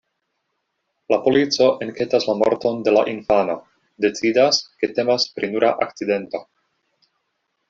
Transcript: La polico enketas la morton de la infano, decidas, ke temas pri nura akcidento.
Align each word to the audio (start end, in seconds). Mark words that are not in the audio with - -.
La 1.13 1.17
polico 1.25 1.67
enketas 1.85 2.25
la 2.29 2.35
morton 2.39 2.79
de 2.87 2.93
la 2.95 3.03
infano, 3.13 3.59
decidas, 4.07 4.63
ke 4.81 4.93
temas 5.01 5.29
pri 5.37 5.51
nura 5.57 5.71
akcidento. 5.89 6.43